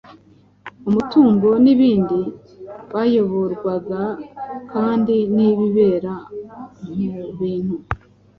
amatungo 0.87 1.49
n’ibindi. 1.63 2.19
Bayoborwaga 2.93 4.01
kandi 4.71 5.15
n’ibibera 5.35 6.13
mu 6.95 7.09
bintu 7.39 7.75